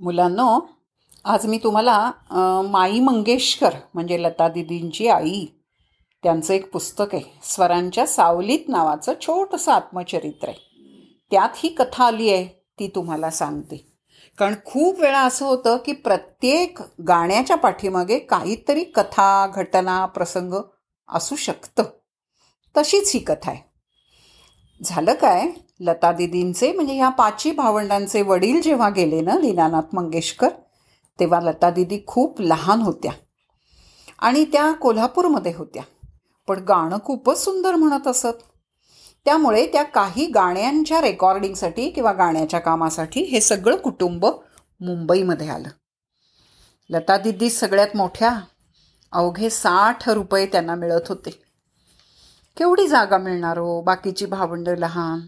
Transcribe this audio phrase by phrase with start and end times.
[0.00, 0.58] मुलांनो
[1.24, 2.10] आज मी तुम्हाला
[2.70, 5.44] माई मंगेशकर म्हणजे लता दिदींची आई
[6.22, 7.40] त्यांचं एक पुस्तक आहे.
[7.42, 10.58] स्वरांच्या सावलीत नावाचं छोटंसं आत्मचरित्र आहे.
[11.30, 12.46] त्यात ही कथा आली आहे
[12.78, 13.84] ती तुम्हाला सांगते.
[14.38, 20.54] कारण खूप वेळा असं होतं की प्रत्येक गाण्याच्या पाठीमागे काहीतरी कथा घटना प्रसंग
[21.08, 21.82] असू शकतं.
[22.76, 23.62] तशीच ही कथा आहे.
[24.80, 25.48] झालं काय?
[25.80, 30.48] लता दिदींचे म्हणजे ह्या पाचही भावंडांचे वडील जेव्हा गेले ना दीनानाथ मंगेशकर
[31.20, 33.12] तेव्हा लता दिदी खूप लहान होत्या.
[34.18, 35.82] आणि त्या कोल्हापूरमध्ये होत्या.
[36.48, 38.42] पण गाणं खूपच सुंदर म्हणत असत.
[39.24, 44.26] त्यामुळे त्या काही गाण्यांच्या रेकॉर्डिंगसाठी किंवा गाण्याच्या कामासाठी हे सगळं कुटुंब
[44.80, 45.68] मुंबईमध्ये आलं.
[46.90, 48.40] लता दिदी सगळ्यात मोठ्या
[49.12, 51.30] अवघे साठ रुपये त्यांना मिळत होते.
[52.56, 53.82] केवढी जागा मिळणार हो?
[53.82, 55.20] बाकीची भावंडं लहान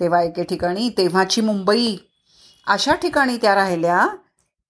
[0.00, 1.96] तेव्हा एके ठिकाणी तेव्हाची मुंबई.
[2.66, 4.06] अशा ठिकाणी त्या राहिल्या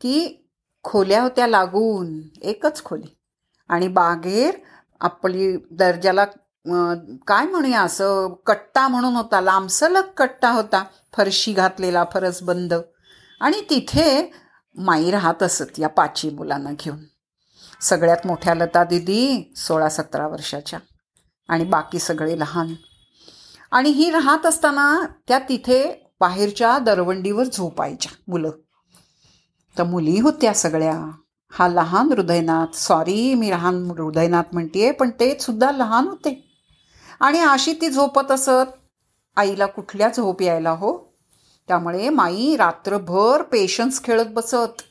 [0.01, 0.45] की
[0.85, 3.17] खोल्या होत्या लागून एकच खोली.
[3.69, 4.55] आणि बागेर
[5.01, 6.25] आपली दर्जाला
[7.27, 10.85] काय म्हणूया असं कट्टा म्हणून होता लांबसलग कट्टा होता
[11.17, 12.75] फरशी घातलेला फरस बंद
[13.41, 14.33] आणि तिथे
[14.77, 16.99] माई राहत असत या पाचवी मुलांना घेऊन.
[17.81, 20.79] सगळ्यात मोठ्या लता दिदी सोळा सतरा वर्षाच्या.
[21.49, 22.75] आणि बाकी सगळे लहान.
[23.71, 28.51] आणि ही राहत असताना त्या तिथे बाहेरच्या दरवंडीवर झोपायच्या मुलं.
[29.79, 31.11] तर मुली होत्या सगळ्या.
[31.51, 36.51] हा लहान हृदयनाथ सॉरी मी लहान हृदयनाथ म्हणते पण ते सुद्धा लहान होते.
[37.21, 38.73] आणि अशी ती झोपत असत.
[39.37, 41.13] आईला कुठल्या झोप यायला हो?
[41.69, 44.83] त्यामुळे माई रात्रभर पेशन्स खेळत बसत.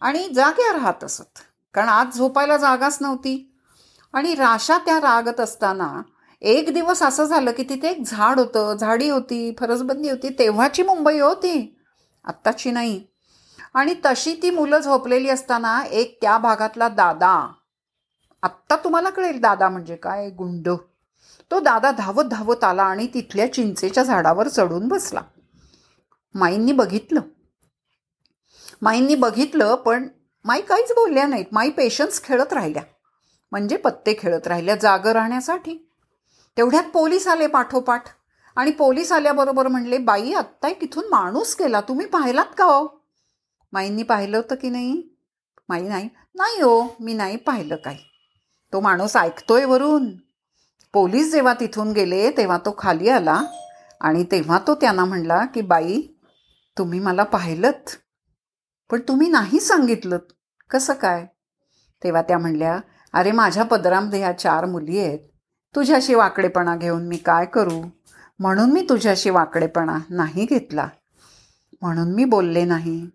[0.00, 1.38] आणि जाग्या राहत असत.
[1.74, 3.52] कारण आज झोपायला जागाच नव्हती.
[4.12, 6.02] आणि राशा त्या रागत असताना
[6.40, 11.18] एक दिवस असं झालं की तिथे एक झाड होतं झाडी होती फरसबंदी होती तेव्हाची मुंबई
[11.18, 11.78] होती
[12.24, 13.04] आत्ताची नाही.
[13.74, 17.52] आणि तशी ती मुलं झोपलेली असताना एक त्या भागातला दादा
[18.42, 20.68] आत्ता तुम्हाला कळेल दादा म्हणजे काय गुंड.
[21.50, 25.20] तो दादा धावत धावत आला आणि तिथल्या चिंचेच्या झाडावर चढून बसला.
[26.34, 27.20] माईंनी बघितलं.
[28.82, 30.08] माईंनी बघितलं पण
[30.44, 31.46] माई काहीच बोलल्या नाहीत.
[31.52, 32.82] माई पेशन्स खेळत राहिल्या.
[33.52, 35.85] म्हणजे पत्ते खेळत राहिल्या जागं राहण्यासाठी.
[36.56, 38.04] तेवढ्यात पोलीस आले पाठोपाठ.
[38.56, 43.04] आणि पोलीस आल्याबरोबर म्हणले बाई आत्ता तिथून माणूस केला तुम्ही पाहिलात का हो?
[43.72, 45.02] माईंनी पाहिलं होतं की नाही?
[45.68, 46.08] माई नाही.
[46.34, 47.98] नाही हो मी नाही पाहिलं काही.
[48.72, 50.12] तो माणूस ऐकतोय वरून.
[50.92, 53.42] पोलीस जेव्हा तिथून गेले तेव्हा तो खाली आला.
[54.00, 56.02] आणि तेव्हा तो त्यांना म्हणला की बाई
[56.78, 57.96] तुम्ही मला पाहिलंत.
[58.90, 60.18] पण तुम्ही नाही सांगितलं.
[60.70, 61.26] कसं काय?
[62.04, 62.78] तेव्हा त्या म्हणल्या
[63.12, 65.18] अरे माझ्या पदरामध्ये ह्या चार मुली आहेत.
[65.76, 67.86] तुझ्याशी वाकडेपणा घेऊन मी काय करू?
[68.38, 70.88] म्हणून मी तुझ्याशी वाकडेपणा नाही घेतला.
[71.82, 73.06] म्हणून मी बोलले नाही.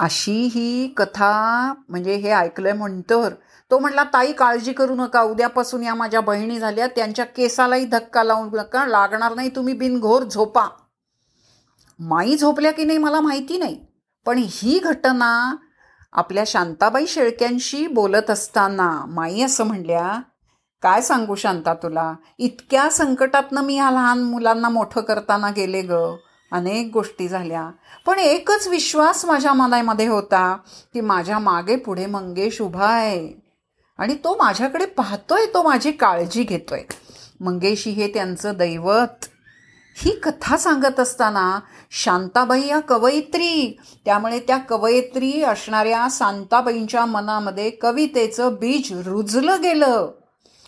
[0.00, 3.34] अशी ही कथा म्हणजे हे ऐकलंय म्हणतर.
[3.70, 5.22] तो म्हटला ताई काळजी करू नका.
[5.22, 6.86] उद्यापासून या माझ्या बहिणी झाल्या.
[6.86, 8.86] त्यांच्या केसालाही धक्का लावू नका.
[8.86, 10.68] लागणार नाही तुम्ही बिनघोर झोपा.
[11.98, 13.86] माई झोपल्या की नाही मला माहिती नाही.
[14.26, 15.56] पण ही घटना
[16.12, 20.20] आपल्या शांताबाई शेळक्यांशी बोलत असताना माई असं म्हणल्या
[20.82, 22.14] काय सांगू शांता तुला?
[22.38, 25.92] इतक्या संकटातनं मी ह्या लहान मुलांना मोठं करताना गेले ग.
[26.52, 27.70] अनेक गोष्टी झाल्या.
[28.06, 30.56] पण एकच विश्वास माझ्या मनामध्ये होता
[30.94, 33.46] की माझ्या मागे पुढे मंगेश उभा आहे.
[33.98, 36.82] आणि तो माझ्याकडे पाहतोय तो माझी काळजी घेतोय.
[37.40, 39.26] मंगेशी हे त्यांचं दैवत.
[39.98, 41.60] ही कथा सांगत असताना
[41.90, 50.10] शांताबाई या कवयित्री त्यामुळे त्या कवयित्री असणाऱ्या शांताबाईंच्या मनामध्ये कवितेचं बीज रुजलं गेलं.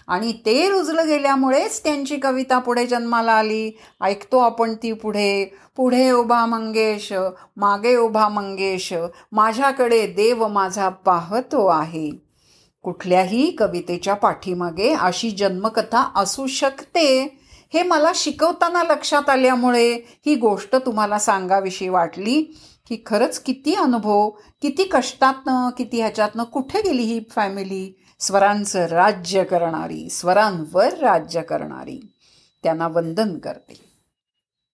[0.09, 3.71] आणि ते रुजलं गेल्यामुळेच त्यांची कविता पुढे जन्माला आली.
[4.03, 5.45] ऐकतो आपण ती पुढे.
[5.77, 7.13] पुढे उभा मंगेश
[7.57, 8.95] मागे उभा मंगेश
[9.33, 12.11] माझ्याकडे देव माझा पाहतो आहे.
[12.83, 17.39] कुठल्याही कवितेच्या पाठीमागे अशी जन्मकथा असू शकते.
[17.75, 19.93] हे मला शिकवताना लक्षात आल्यामुळे
[20.27, 22.43] ही गोष्ट तुम्हाला सांगाविषयी वाटली
[22.89, 24.31] की खरंच किती अनुभव
[24.63, 32.15] किती कष्टातनं किती ह्याच्यातनं कुठे गेली ही फॅमिली स्वरांचं राज्य करणारी स्वरांवर राज्य करणारी
[32.63, 33.88] त्यांना वंदन करते.